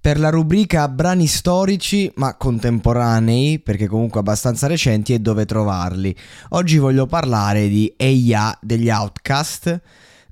[0.00, 6.14] Per la rubrica brani storici ma contemporanei, perché comunque abbastanza recenti e dove trovarli.
[6.50, 9.80] Oggi voglio parlare di Eia degli Outcast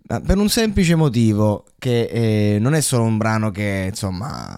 [0.07, 4.57] per un semplice motivo che eh, non è solo un brano che insomma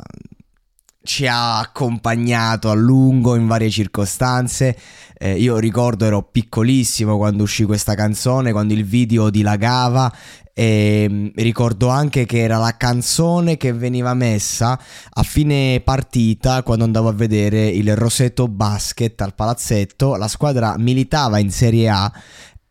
[1.09, 4.77] ci ha accompagnato a lungo in varie circostanze.
[5.17, 10.15] Eh, io ricordo ero piccolissimo quando uscì questa canzone, quando il video dilagava
[10.53, 16.85] e mm, ricordo anche che era la canzone che veniva messa a fine partita quando
[16.85, 20.15] andavo a vedere il Roseto Basket al palazzetto.
[20.17, 22.13] La squadra militava in Serie A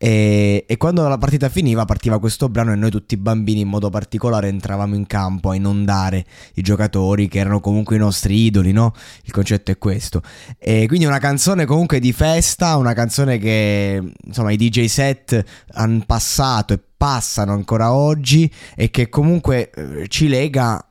[0.00, 3.68] e, e, quando la partita finiva partiva questo brano e noi tutti i bambini in
[3.68, 8.70] modo particolare entravamo in campo a inondare i giocatori che erano comunque i nostri idoli,
[8.70, 8.94] no?
[9.24, 10.22] Il concetto è questo.
[10.56, 16.04] E quindi una canzone comunque di festa, una canzone che insomma i DJ set hanno
[16.06, 20.87] passato e passano ancora oggi e che comunque eh, ci lega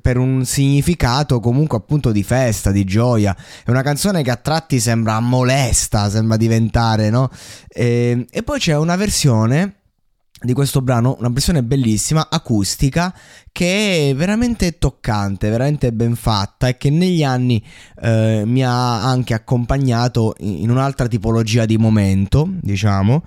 [0.00, 3.36] per un significato comunque appunto di festa, di gioia.
[3.64, 7.30] È una canzone che a tratti sembra molesta, sembra diventare, no?
[7.68, 9.74] E, e poi c'è una versione
[10.38, 13.14] di questo brano, una versione bellissima, acustica,
[13.50, 17.62] che è veramente toccante, veramente ben fatta e che negli anni
[18.02, 23.24] eh, mi ha anche accompagnato in un'altra tipologia di momento, diciamo,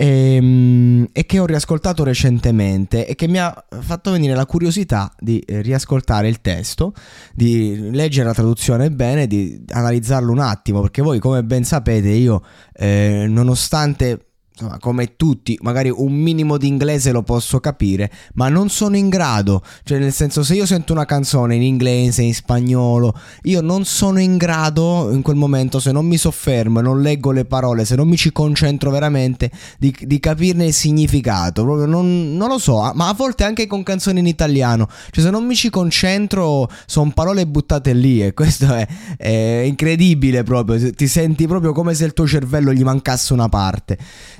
[0.00, 5.12] e, ehm, e, che ho riascoltato recentemente e che mi ha fatto venire la curiosità
[5.18, 6.92] di eh, riascoltare il testo,
[7.34, 12.44] di leggere la traduzione bene, di analizzarlo un attimo, perché voi come ben sapete io,
[12.74, 14.27] eh, nonostante
[14.58, 19.08] insomma, come tutti, magari un minimo di inglese lo posso capire, ma non sono in
[19.08, 23.84] grado, cioè nel senso se io sento una canzone in inglese, in spagnolo, io non
[23.84, 27.94] sono in grado in quel momento, se non mi soffermo, non leggo le parole, se
[27.94, 32.90] non mi ci concentro veramente, di, di capirne il significato, proprio non, non, lo so,
[32.94, 37.12] ma a volte anche con canzoni in italiano, cioè se non mi ci concentro sono
[37.14, 38.86] parole buttate lì e questo è,
[39.16, 43.98] è incredibile proprio, ti senti proprio come se il tuo cervello gli mancasse una parte.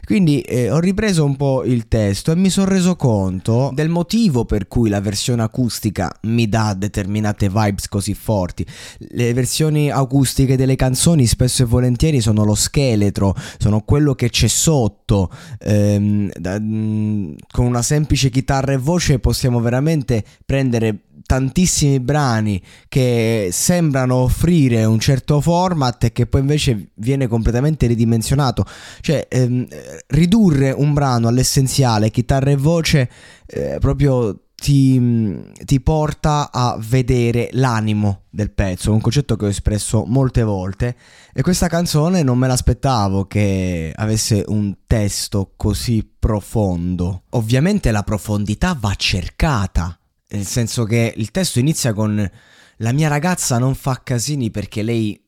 [0.08, 4.46] Quindi eh, ho ripreso un po' il testo e mi sono reso conto del motivo
[4.46, 8.64] per cui la versione acustica mi dà determinate vibes così forti.
[9.10, 14.48] Le versioni acustiche delle canzoni spesso e volentieri sono lo scheletro, sono quello che c'è
[14.48, 15.30] sotto.
[15.58, 22.58] Ehm, da, mh, mm, con una semplice chitarra e voce possiamo veramente prendere tantissimi brani
[22.88, 28.64] che sembrano offrire un certo format e che poi invece viene completamente ridimensionato.
[29.02, 29.66] Cioè, ehm,
[30.06, 33.10] ridurre un brano all'essenziale, chitarra e voce,
[33.46, 40.04] eh, proprio ti, ti, porta a vedere l'animo del pezzo, un concetto che ho espresso
[40.06, 40.96] molte volte
[41.34, 47.24] e questa canzone non me l'aspettavo che avesse un testo così profondo.
[47.30, 49.97] Ovviamente la profondità va cercata
[50.30, 52.30] nel senso che il testo inizia con
[52.78, 55.20] la mia ragazza non fa casini perché lei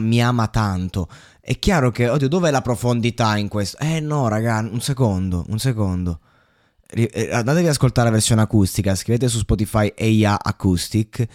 [0.00, 1.08] mi ama tanto.
[1.40, 3.78] È chiaro che, oddio, dov'è la profondità in questo?
[3.78, 6.20] Eh no, raga, un secondo, un secondo.
[6.90, 11.26] Eh, andatevi ad ascoltare la versione acustica, scrivete su Spotify EIA Acoustic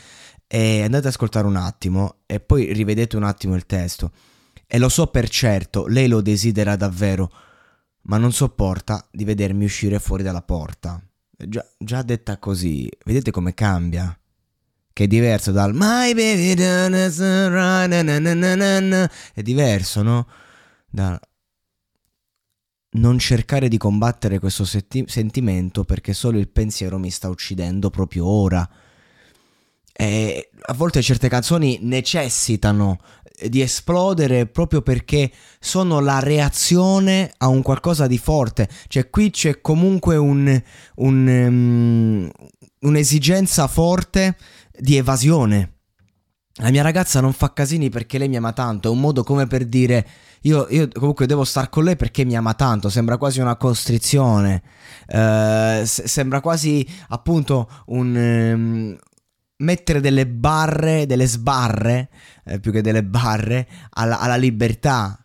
[0.48, 4.12] e andate ad ascoltare un attimo e poi rivedete un attimo il testo.
[4.68, 7.32] E lo so per certo, lei lo desidera davvero,
[8.04, 11.02] ma non sopporta di vedermi uscire fuori dalla porta.
[11.36, 14.18] Già, già detta così, vedete come cambia?
[14.94, 16.54] che è diverso dal My baby
[19.34, 20.28] è diverso, no?
[20.88, 21.20] Da
[22.96, 28.28] non cercare di combattere questo senti- sentimento perché solo il pensiero mi sta uccidendo proprio
[28.28, 28.70] ora.
[29.96, 33.00] E a volte certe canzoni necessitano
[33.50, 38.70] di esplodere proprio perché sono la reazione a un qualcosa di forte.
[38.88, 40.62] Cioè, qui c'è comunque un,
[40.96, 42.32] un, um,
[42.80, 44.38] un'esigenza forte
[44.78, 45.72] di evasione.
[46.58, 49.48] La mia ragazza non fa casini perché lei mi ama tanto, è un modo come
[49.48, 50.08] per dire
[50.42, 54.62] io, io comunque devo star con lei perché mi ama tanto, sembra quasi una costrizione,
[55.08, 58.16] uh, sembra quasi appunto un...
[58.16, 58.98] Um,
[59.64, 62.10] mettere delle barre, delle sbarre,
[62.46, 65.18] eh, più che delle barre, alla, alla libertà.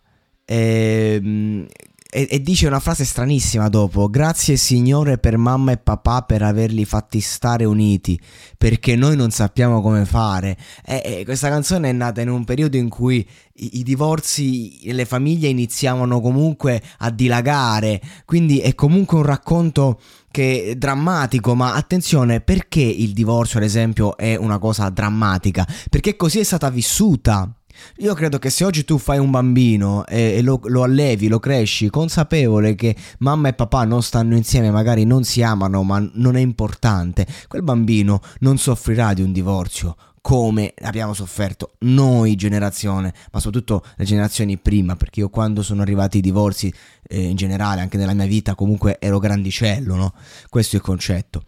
[0.44, 1.66] E, ehm,
[2.10, 6.86] e, e, dice una frase stranissima dopo: Grazie Signore per mamma e papà per averli
[6.86, 8.18] fatti stare uniti,
[8.56, 10.56] perché noi non sappiamo come fare.
[10.86, 14.94] E, e questa canzone è nata in un periodo in cui i, i divorzi e
[14.94, 20.00] le famiglie iniziavano comunque a dilagare, quindi è comunque un racconto
[20.30, 25.66] che è drammatico, ma attenzione, perché il divorzio, ad esempio, è una cosa drammatica?
[25.90, 27.52] Perché così è stata vissuta.
[27.98, 31.90] Io credo che se oggi tu fai un bambino e, lo, lo, allevi, lo cresci,
[31.90, 36.40] consapevole che mamma e papà non stanno insieme, magari non si amano, ma non è
[36.40, 43.82] importante, quel bambino non soffrirà di un divorzio come abbiamo sofferto noi generazione, ma soprattutto
[43.96, 46.70] le generazioni prima, perché io quando sono arrivati i divorzi
[47.08, 50.12] eh, in generale, anche nella mia vita, comunque ero grandicello, no?
[50.50, 51.44] Questo è il concetto.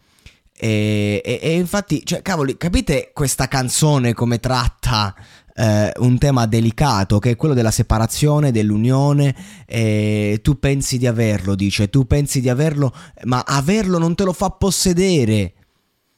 [0.62, 5.14] E, e, e infatti, cioè, cavoli, capite questa canzone come tratta
[5.54, 9.34] eh, un tema delicato che è quello della separazione, dell'unione.
[9.66, 12.94] Eh, tu pensi di averlo, dice, tu pensi di averlo,
[13.24, 15.54] ma averlo non te lo fa possedere.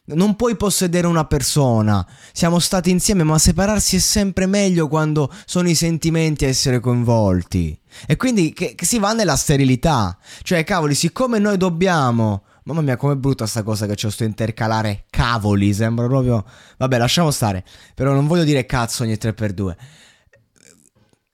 [0.04, 2.04] Non puoi possedere una persona.
[2.32, 7.78] Siamo stati insieme, ma separarsi è sempre meglio quando sono i sentimenti a essere coinvolti.
[8.06, 10.18] E quindi che, che si va nella sterilità.
[10.42, 15.04] Cioè, cavoli, siccome noi dobbiamo Mamma mia, com'è brutta sta cosa che c'ho sto intercalare
[15.10, 16.44] cavoli, sembra proprio...
[16.78, 17.64] Vabbè, lasciamo stare,
[17.94, 19.76] però non voglio dire cazzo ogni 3x2.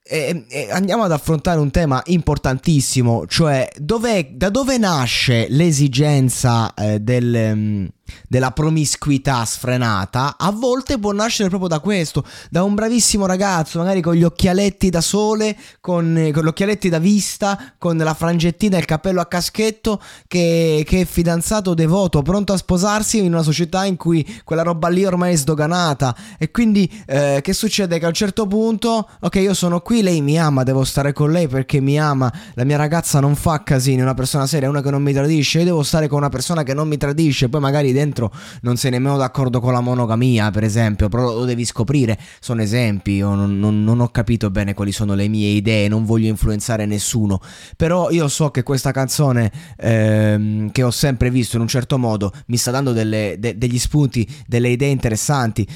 [0.01, 7.91] E, e andiamo ad affrontare un tema importantissimo, cioè da dove nasce l'esigenza eh, del...
[8.27, 14.01] Della promiscuità sfrenata, a volte può nascere proprio da questo, da un bravissimo ragazzo, magari
[14.01, 18.79] con gli occhialetti da sole, con, con gli occhialetti da vista, con la frangettina e
[18.79, 23.85] il cappello a caschetto, che, che, è fidanzato devoto, pronto a sposarsi in una società
[23.85, 26.15] in cui quella roba lì ormai è sdoganata.
[26.37, 27.99] E quindi eh, che succede?
[27.99, 31.31] Che a un certo punto, ok, io sono qui, lei mi ama, devo stare con
[31.31, 34.69] lei perché mi ama, la mia ragazza non fa casini, è una persona seria, è
[34.69, 37.49] una che non mi tradisce, io devo stare con una persona che non mi tradisce,
[37.49, 38.31] poi magari dentro
[38.61, 42.17] non sei nemmeno d'accordo con la monogamia, per esempio, però lo devi scoprire.
[42.39, 46.05] Sono esempi, io non, non, non ho capito bene quali sono le mie idee, non
[46.05, 47.41] voglio influenzare nessuno,
[47.75, 52.31] però io so che questa canzone ehm, che ho sempre visto in un certo modo
[52.47, 55.67] mi sta dando delle, de, degli spunti, delle idee interessanti.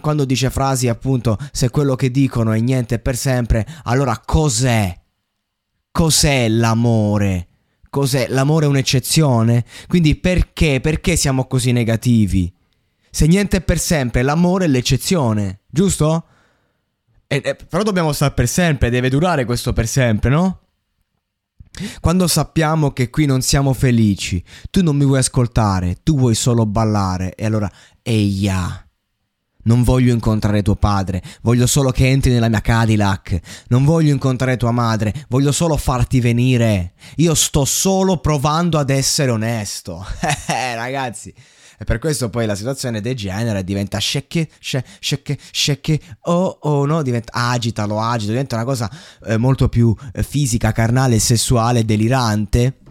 [0.00, 4.98] Quando dice frasi appunto, se quello che dicono è niente per sempre, allora cos'è?
[5.90, 7.51] Cos'è l'amore?
[7.92, 8.28] Cos'è?
[8.30, 9.66] L'amore è un'eccezione?
[9.86, 10.80] Quindi perché?
[10.80, 12.50] Perché siamo così negativi?
[13.10, 16.24] Se niente è per sempre, l'amore è l'eccezione, giusto?
[17.26, 20.60] E, e, però dobbiamo stare per sempre, deve durare questo per sempre, no?
[22.00, 26.64] Quando sappiamo che qui non siamo felici, tu non mi vuoi ascoltare, tu vuoi solo
[26.64, 28.88] ballare, e allora, eia,
[29.64, 33.40] non voglio incontrare tuo padre, voglio solo che entri nella mia Cadillac.
[33.68, 36.94] Non voglio incontrare tua madre, voglio solo farti venire.
[37.16, 40.04] Io sto solo provando ad essere onesto.
[40.52, 41.32] Eh, ragazzi.
[41.78, 47.02] E per questo poi la situazione degenera e diventa shake, shake, shake, oh oh no,
[47.02, 48.90] diventa agita, lo diventa una cosa
[49.26, 52.81] eh, molto più eh, fisica, carnale, sessuale, delirante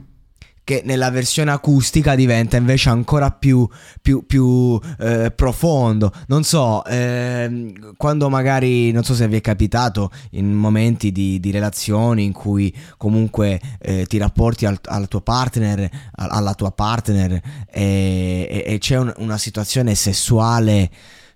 [0.63, 3.68] che nella versione acustica diventa invece ancora più,
[4.01, 6.12] più, più eh, profondo.
[6.27, 11.51] Non so, eh, quando magari, non so se vi è capitato in momenti di, di
[11.51, 17.32] relazioni in cui comunque eh, ti rapporti al, al tuo partner, alla tua partner
[17.70, 20.89] e, e, e c'è un, una situazione sessuale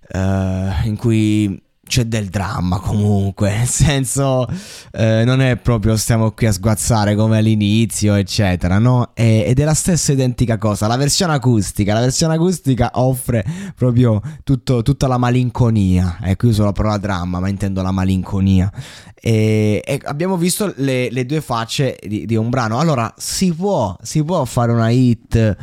[0.08, 4.48] eh, in cui c'è del dramma comunque, nel senso
[4.92, 9.12] eh, non è proprio stiamo qui a sguazzare come all'inizio, eccetera, no?
[9.14, 14.22] E, ed è la stessa identica cosa, la versione acustica, la versione acustica offre proprio
[14.44, 18.72] tutto, tutta la malinconia, ecco io uso la parola dramma, ma intendo la malinconia.
[19.14, 23.96] E, e abbiamo visto le, le due facce di, di, un brano, allora si può,
[24.02, 25.58] si può fare una hit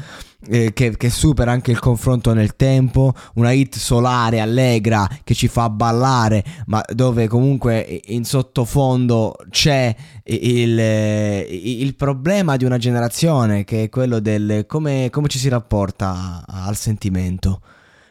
[0.49, 5.49] eh, che, che, supera anche il confronto nel tempo, una hit solare, allegra, che ci
[5.49, 9.95] fa ballare, ma dove comunque in sottofondo c'è
[10.25, 16.45] il, il problema di una generazione, che è quello del come, come ci si rapporta
[16.47, 17.61] al sentimento.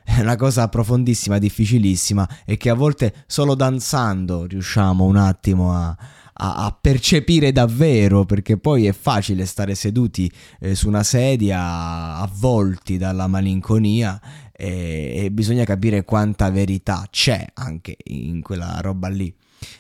[0.04, 5.96] È una cosa profondissima, difficilissima e che a volte solo danzando riusciamo un attimo a,
[6.34, 12.98] a, a percepire davvero, perché poi è facile stare seduti eh, su una sedia avvolti
[12.98, 14.20] dalla malinconia
[14.52, 19.34] e, e bisogna capire quanta verità c'è anche in quella roba lì.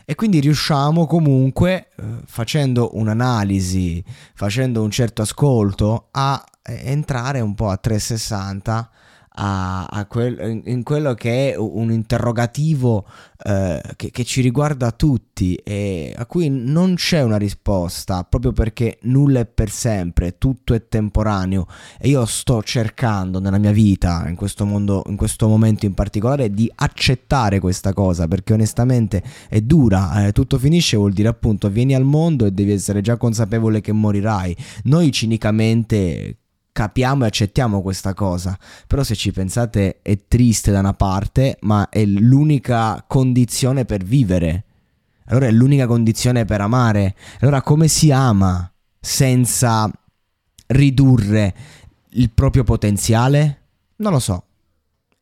[0.05, 4.03] E quindi riusciamo comunque, eh, facendo un'analisi,
[4.33, 8.89] facendo un certo ascolto, a eh, entrare un po' a 360
[9.33, 13.05] a, a quel, in quello che è un interrogativo
[13.43, 18.97] eh, che, che, ci riguarda tutti e a cui non c'è una risposta proprio perché
[19.03, 21.65] nulla è per sempre, tutto è temporaneo
[21.97, 26.51] e io sto cercando nella mia vita, in questo mondo, in questo momento in particolare,
[26.51, 31.95] di accettare questa cosa perché onestamente è dura, eh, tutto finisce vuol dire appunto vieni
[31.95, 34.55] al mondo e devi essere già consapevole che morirai.
[34.83, 36.40] Noi cinicamente
[36.71, 38.57] capiamo e accettiamo questa cosa.
[38.87, 44.65] Però se ci pensate è triste da una parte, ma è l'unica condizione per vivere.
[45.25, 47.15] Allora è l'unica condizione per amare.
[47.39, 49.89] Allora come si ama senza
[50.67, 51.53] ridurre
[52.09, 53.61] il proprio potenziale?
[53.97, 54.45] Non lo so.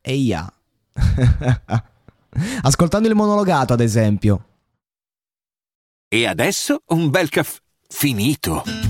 [0.00, 0.52] E ia.
[2.62, 4.44] Ascoltando il monologato, ad esempio.
[6.08, 8.89] E adesso un bel caffè finito.